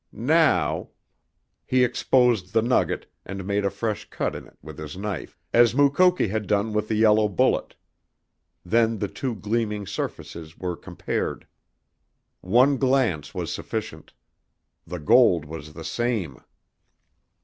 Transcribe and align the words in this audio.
Now" 0.11 0.89
He 1.67 1.83
exposed 1.83 2.53
the 2.53 2.63
nugget, 2.63 3.05
and 3.23 3.45
made 3.45 3.63
a 3.63 3.69
fresh 3.69 4.09
cut 4.09 4.35
in 4.35 4.47
it 4.47 4.57
with 4.59 4.79
his 4.79 4.97
knife, 4.97 5.37
as 5.53 5.75
Mukoki 5.75 6.29
had 6.29 6.47
done 6.47 6.73
with 6.73 6.87
the 6.87 6.95
yellow 6.95 7.29
bullet. 7.29 7.75
Then 8.65 8.97
the 8.97 9.07
two 9.07 9.35
gleaming 9.35 9.85
surfaces 9.85 10.57
were 10.57 10.75
compared. 10.75 11.45
One 12.39 12.77
glance 12.77 13.35
was 13.35 13.53
sufficient. 13.53 14.13
The 14.87 14.97
gold 14.97 15.45
was 15.45 15.73
the 15.73 15.83
same! 15.85 16.41